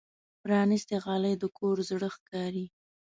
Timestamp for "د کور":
1.39-1.77